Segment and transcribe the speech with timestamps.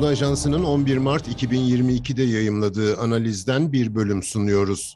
[0.00, 4.94] Anadolu Ajansı'nın 11 Mart 2022'de yayımladığı analizden bir bölüm sunuyoruz.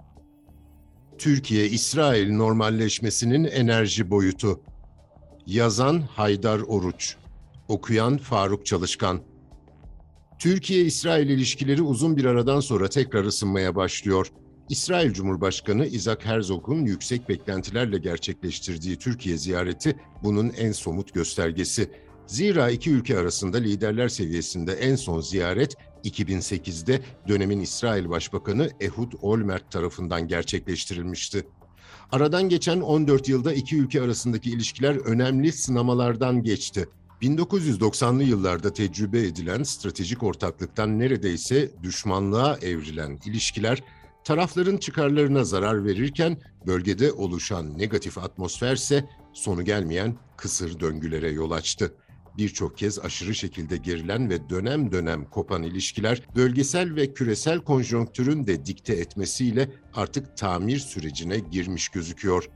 [1.19, 4.61] Türkiye-İsrail normalleşmesinin enerji boyutu.
[5.47, 7.17] Yazan Haydar Oruç.
[7.69, 9.21] Okuyan Faruk Çalışkan.
[10.39, 14.33] Türkiye-İsrail ilişkileri uzun bir aradan sonra tekrar ısınmaya başlıyor.
[14.69, 21.91] İsrail Cumhurbaşkanı Isaac Herzog'un yüksek beklentilerle gerçekleştirdiği Türkiye ziyareti bunun en somut göstergesi.
[22.27, 29.73] Zira iki ülke arasında liderler seviyesinde en son ziyaret 2008'de dönemin İsrail Başbakanı Ehud Olmert
[29.73, 31.47] tarafından gerçekleştirilmişti.
[32.13, 36.89] Aradan geçen 14 yılda iki ülke arasındaki ilişkiler önemli sınamalardan geçti.
[37.23, 43.83] 1990'lı yıllarda tecrübe edilen stratejik ortaklıktan neredeyse düşmanlığa evrilen ilişkiler
[44.25, 51.95] tarafların çıkarlarına zarar verirken bölgede oluşan negatif atmosferse sonu gelmeyen kısır döngülere yol açtı
[52.39, 58.67] birçok kez aşırı şekilde gerilen ve dönem dönem kopan ilişkiler bölgesel ve küresel konjonktürün de
[58.67, 62.49] dikte etmesiyle artık tamir sürecine girmiş gözüküyor.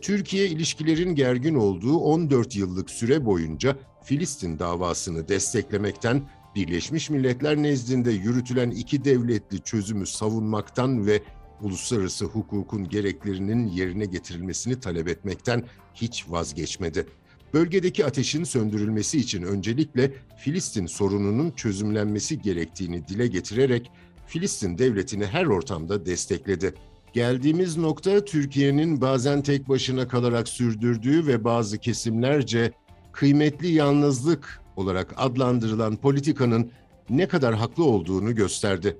[0.00, 8.70] Türkiye ilişkilerin gergin olduğu 14 yıllık süre boyunca Filistin davasını desteklemekten, Birleşmiş Milletler nezdinde yürütülen
[8.70, 11.22] iki devletli çözümü savunmaktan ve
[11.60, 17.06] uluslararası hukukun gereklerinin yerine getirilmesini talep etmekten hiç vazgeçmedi
[17.54, 23.90] bölgedeki ateşin söndürülmesi için öncelikle Filistin sorununun çözümlenmesi gerektiğini dile getirerek
[24.26, 26.74] Filistin devletini her ortamda destekledi.
[27.12, 32.72] Geldiğimiz nokta Türkiye'nin bazen tek başına kalarak sürdürdüğü ve bazı kesimlerce
[33.12, 36.70] kıymetli yalnızlık olarak adlandırılan politikanın
[37.10, 38.98] ne kadar haklı olduğunu gösterdi.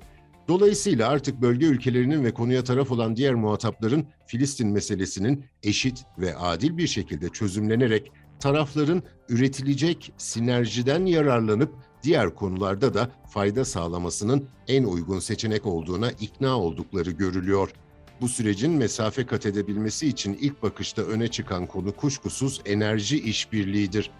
[0.49, 6.77] Dolayısıyla artık bölge ülkelerinin ve konuya taraf olan diğer muhatapların Filistin meselesinin eşit ve adil
[6.77, 15.67] bir şekilde çözümlenerek tarafların üretilecek sinerjiden yararlanıp diğer konularda da fayda sağlamasının en uygun seçenek
[15.67, 17.73] olduğuna ikna oldukları görülüyor.
[18.21, 24.11] Bu sürecin mesafe kat edebilmesi için ilk bakışta öne çıkan konu kuşkusuz enerji işbirliğidir.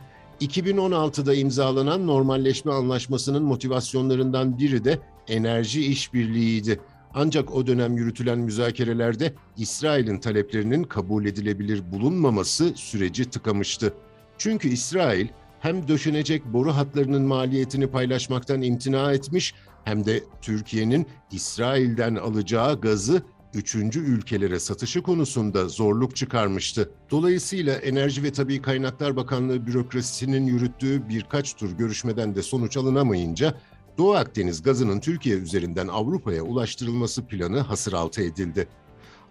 [0.41, 6.81] 2016'da imzalanan normalleşme anlaşmasının motivasyonlarından biri de enerji işbirliğiydi.
[7.15, 13.95] Ancak o dönem yürütülen müzakerelerde İsrail'in taleplerinin kabul edilebilir bulunmaması süreci tıkamıştı.
[14.39, 15.29] Çünkü İsrail
[15.61, 23.23] hem döşenecek boru hatlarının maliyetini paylaşmaktan imtina etmiş hem de Türkiye'nin İsrail'den alacağı gazı
[23.55, 26.91] üçüncü ülkelere satışı konusunda zorluk çıkarmıştı.
[27.11, 33.55] Dolayısıyla Enerji ve Tabi Kaynaklar Bakanlığı bürokrasisinin yürüttüğü birkaç tur görüşmeden de sonuç alınamayınca
[33.99, 38.69] Doğu Akdeniz gazının Türkiye üzerinden Avrupa'ya ulaştırılması planı hasıraltı edildi.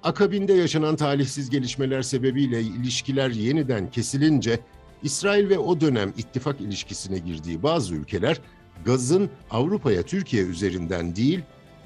[0.03, 4.59] Akabinde yaşanan talihsiz gelişmeler sebebiyle ilişkiler yeniden kesilince
[5.03, 8.41] İsrail ve o dönem ittifak ilişkisine girdiği bazı ülkeler
[8.85, 11.39] gazın Avrupa'ya Türkiye üzerinden değil,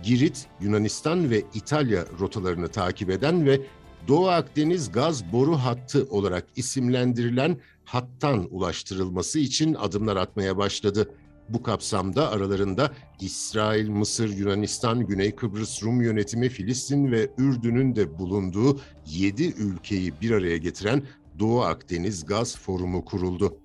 [0.03, 3.61] Girit, Yunanistan ve İtalya rotalarını takip eden ve
[4.07, 11.11] Doğu Akdeniz gaz boru hattı olarak isimlendirilen hattan ulaştırılması için adımlar atmaya başladı.
[11.49, 18.79] Bu kapsamda aralarında İsrail, Mısır, Yunanistan, Güney Kıbrıs Rum yönetimi, Filistin ve Ürdün'ün de bulunduğu
[19.05, 21.03] 7 ülkeyi bir araya getiren
[21.39, 23.57] Doğu Akdeniz Gaz Forumu kuruldu.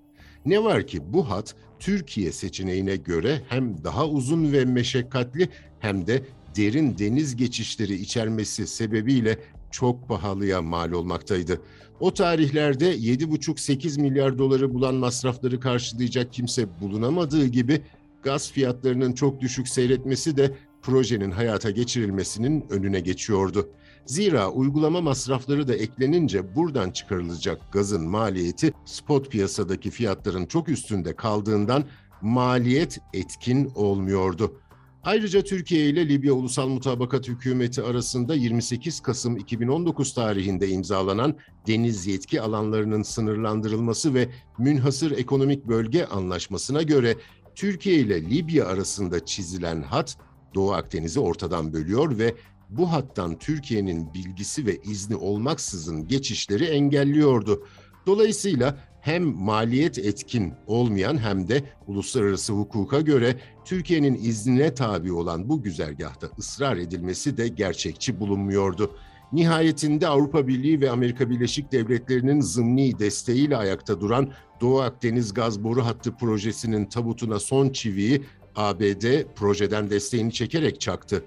[0.45, 6.23] Ne var ki bu hat Türkiye seçeneğine göre hem daha uzun ve meşakkatli hem de
[6.55, 9.39] derin deniz geçişleri içermesi sebebiyle
[9.71, 11.61] çok pahalıya mal olmaktaydı.
[11.99, 17.81] O tarihlerde 7,5-8 milyar doları bulan masrafları karşılayacak kimse bulunamadığı gibi
[18.23, 23.69] gaz fiyatlarının çok düşük seyretmesi de projenin hayata geçirilmesinin önüne geçiyordu.
[24.05, 31.83] Zira uygulama masrafları da eklenince buradan çıkarılacak gazın maliyeti spot piyasadaki fiyatların çok üstünde kaldığından
[32.21, 34.61] maliyet etkin olmuyordu.
[35.05, 41.37] Ayrıca Türkiye ile Libya Ulusal Mutabakat Hükümeti arasında 28 Kasım 2019 tarihinde imzalanan
[41.67, 47.15] deniz yetki alanlarının sınırlandırılması ve münhasır ekonomik bölge anlaşmasına göre
[47.55, 50.17] Türkiye ile Libya arasında çizilen hat
[50.55, 52.35] Doğu Akdeniz'i ortadan bölüyor ve
[52.69, 57.67] bu hattan Türkiye'nin bilgisi ve izni olmaksızın geçişleri engelliyordu.
[58.05, 63.35] Dolayısıyla hem maliyet etkin olmayan hem de uluslararası hukuka göre
[63.65, 68.91] Türkiye'nin iznine tabi olan bu güzergahta ısrar edilmesi de gerçekçi bulunmuyordu.
[69.33, 74.31] Nihayetinde Avrupa Birliği ve Amerika Birleşik Devletleri'nin zımni desteğiyle ayakta duran
[74.61, 78.23] Doğu Akdeniz Gaz Boru Hattı projesinin tabutuna son çiviyi
[78.55, 81.23] ABD projeden desteğini çekerek çaktı.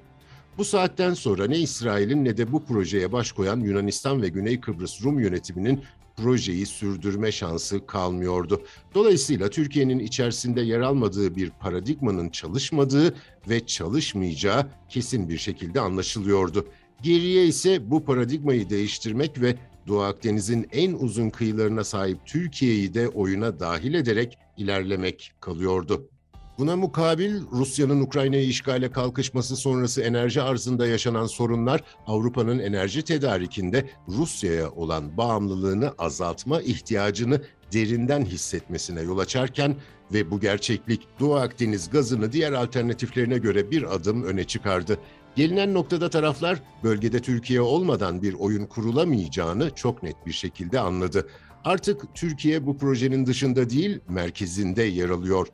[0.58, 5.02] Bu saatten sonra ne İsrail'in ne de bu projeye baş koyan Yunanistan ve Güney Kıbrıs
[5.04, 5.82] Rum yönetiminin
[6.22, 8.62] projeyi sürdürme şansı kalmıyordu.
[8.94, 13.14] Dolayısıyla Türkiye'nin içerisinde yer almadığı bir paradigmanın çalışmadığı
[13.48, 16.66] ve çalışmayacağı kesin bir şekilde anlaşılıyordu.
[17.02, 19.56] Geriye ise bu paradigmayı değiştirmek ve
[19.86, 26.08] Doğu Akdeniz'in en uzun kıyılarına sahip Türkiye'yi de oyuna dahil ederek ilerlemek kalıyordu.
[26.58, 34.70] Buna mukabil Rusya'nın Ukrayna'yı işgale kalkışması sonrası enerji arzında yaşanan sorunlar Avrupa'nın enerji tedarikinde Rusya'ya
[34.70, 39.76] olan bağımlılığını azaltma ihtiyacını derinden hissetmesine yol açarken
[40.12, 44.98] ve bu gerçeklik Doğu Akdeniz gazını diğer alternatiflerine göre bir adım öne çıkardı.
[45.36, 51.28] Gelinen noktada taraflar bölgede Türkiye olmadan bir oyun kurulamayacağını çok net bir şekilde anladı.
[51.64, 55.48] Artık Türkiye bu projenin dışında değil, merkezinde yer alıyor.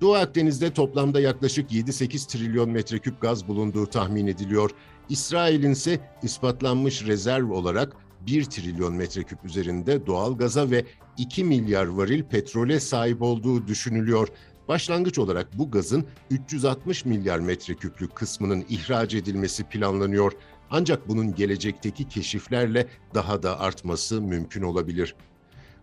[0.00, 4.70] Doğu Akdeniz'de toplamda yaklaşık 7-8 trilyon metreküp gaz bulunduğu tahmin ediliyor.
[5.08, 10.84] İsrail'in ise ispatlanmış rezerv olarak 1 trilyon metreküp üzerinde doğal gaza ve
[11.18, 14.28] 2 milyar varil petrole sahip olduğu düşünülüyor.
[14.68, 20.32] Başlangıç olarak bu gazın 360 milyar metreküplük kısmının ihraç edilmesi planlanıyor.
[20.70, 25.14] Ancak bunun gelecekteki keşiflerle daha da artması mümkün olabilir.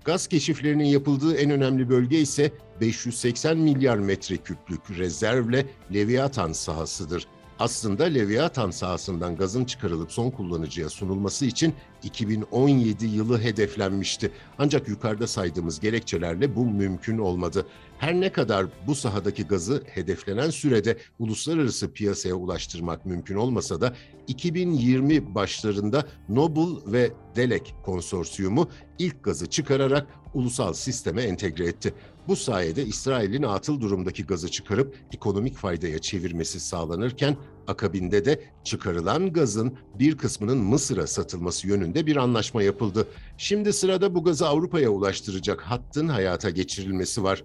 [0.07, 2.51] Gaz keşiflerinin yapıldığı en önemli bölge ise
[2.81, 7.27] 580 milyar metreküplük rezervle Leviathan sahasıdır.
[7.59, 11.73] Aslında Leviathan sahasından gazın çıkarılıp son kullanıcıya sunulması için
[12.03, 14.31] 2017 yılı hedeflenmişti.
[14.57, 17.65] Ancak yukarıda saydığımız gerekçelerle bu mümkün olmadı.
[17.97, 23.93] Her ne kadar bu sahadaki gazı hedeflenen sürede uluslararası piyasaya ulaştırmak mümkün olmasa da
[24.27, 28.69] 2020 başlarında Noble ve Delek konsorsiyumu
[28.99, 31.93] ilk gazı çıkararak ulusal sisteme entegre etti.
[32.27, 37.37] Bu sayede İsrail'in atıl durumdaki gazı çıkarıp ekonomik faydaya çevirmesi sağlanırken
[37.67, 43.07] akabinde de çıkarılan gazın bir kısmının Mısır'a satılması yönünde bir anlaşma yapıldı.
[43.37, 47.43] Şimdi sırada bu gazı Avrupa'ya ulaştıracak hattın hayata geçirilmesi var.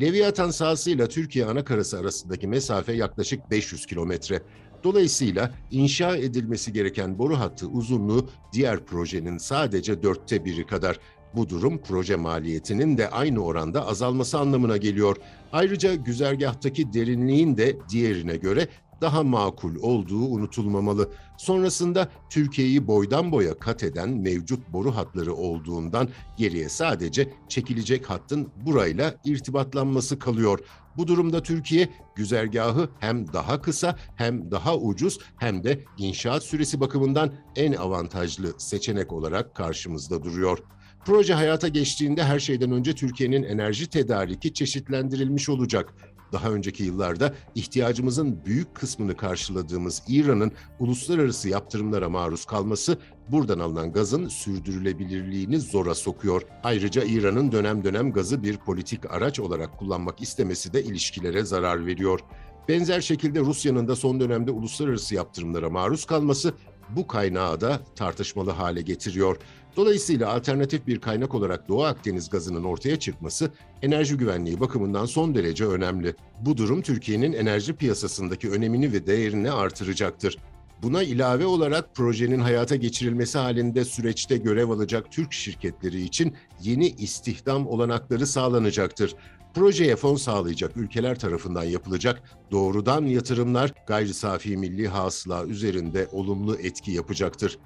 [0.00, 4.42] Leviathan sahasıyla Türkiye anakarası arasındaki mesafe yaklaşık 500 kilometre.
[4.84, 10.98] Dolayısıyla inşa edilmesi gereken boru hattı uzunluğu diğer projenin sadece dörtte biri kadar.
[11.34, 15.16] Bu durum proje maliyetinin de aynı oranda azalması anlamına geliyor.
[15.52, 18.68] Ayrıca güzergahtaki derinliğin de diğerine göre
[19.02, 21.10] daha makul olduğu unutulmamalı.
[21.38, 29.14] Sonrasında Türkiye'yi boydan boya kat eden mevcut boru hatları olduğundan geriye sadece çekilecek hattın burayla
[29.24, 30.58] irtibatlanması kalıyor.
[30.96, 37.34] Bu durumda Türkiye güzergahı hem daha kısa hem daha ucuz hem de inşaat süresi bakımından
[37.56, 40.58] en avantajlı seçenek olarak karşımızda duruyor.
[41.04, 45.94] Proje hayata geçtiğinde her şeyden önce Türkiye'nin enerji tedariki çeşitlendirilmiş olacak.
[46.32, 54.28] Daha önceki yıllarda ihtiyacımızın büyük kısmını karşıladığımız İran'ın uluslararası yaptırımlara maruz kalması buradan alınan gazın
[54.28, 56.42] sürdürülebilirliğini zora sokuyor.
[56.64, 62.20] Ayrıca İran'ın dönem dönem gazı bir politik araç olarak kullanmak istemesi de ilişkilere zarar veriyor.
[62.68, 66.54] Benzer şekilde Rusya'nın da son dönemde uluslararası yaptırımlara maruz kalması
[66.90, 69.36] bu kaynağı da tartışmalı hale getiriyor.
[69.76, 73.50] Dolayısıyla alternatif bir kaynak olarak Doğu Akdeniz gazının ortaya çıkması
[73.82, 76.14] enerji güvenliği bakımından son derece önemli.
[76.40, 80.38] Bu durum Türkiye'nin enerji piyasasındaki önemini ve değerini artıracaktır.
[80.82, 87.66] Buna ilave olarak projenin hayata geçirilmesi halinde süreçte görev alacak Türk şirketleri için yeni istihdam
[87.66, 89.14] olanakları sağlanacaktır.
[89.54, 96.90] Projeye fon sağlayacak ülkeler tarafından yapılacak doğrudan yatırımlar gayri safi milli hasıla üzerinde olumlu etki
[96.90, 97.58] yapacaktır.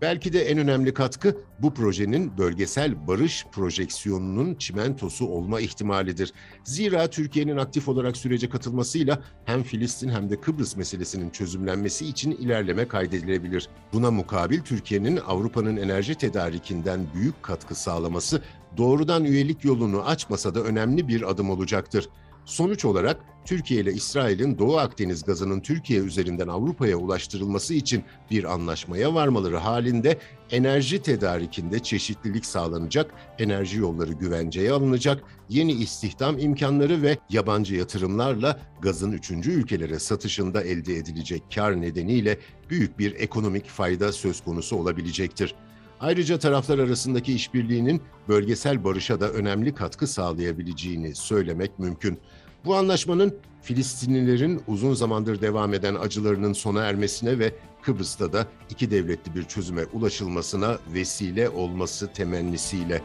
[0.00, 6.32] Belki de en önemli katkı bu projenin bölgesel barış projeksiyonunun çimentosu olma ihtimalidir.
[6.64, 12.88] Zira Türkiye'nin aktif olarak sürece katılmasıyla hem Filistin hem de Kıbrıs meselesinin çözümlenmesi için ilerleme
[12.88, 13.68] kaydedilebilir.
[13.92, 18.42] Buna mukabil Türkiye'nin Avrupa'nın enerji tedarikinden büyük katkı sağlaması
[18.76, 22.08] doğrudan üyelik yolunu açmasa da önemli bir adım olacaktır.
[22.44, 29.14] Sonuç olarak Türkiye ile İsrail'in Doğu Akdeniz gazının Türkiye üzerinden Avrupa'ya ulaştırılması için bir anlaşmaya
[29.14, 30.18] varmaları halinde
[30.50, 39.12] enerji tedarikinde çeşitlilik sağlanacak, enerji yolları güvenceye alınacak, yeni istihdam imkanları ve yabancı yatırımlarla gazın
[39.12, 42.38] üçüncü ülkelere satışında elde edilecek kar nedeniyle
[42.70, 45.54] büyük bir ekonomik fayda söz konusu olabilecektir.
[46.00, 52.18] Ayrıca taraflar arasındaki işbirliğinin bölgesel barışa da önemli katkı sağlayabileceğini söylemek mümkün.
[52.64, 59.34] Bu anlaşmanın Filistinlilerin uzun zamandır devam eden acılarının sona ermesine ve Kıbrıs'ta da iki devletli
[59.34, 63.02] bir çözüme ulaşılmasına vesile olması temennisiyle.